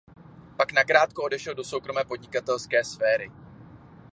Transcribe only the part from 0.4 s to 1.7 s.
Pak nakrátko odešel do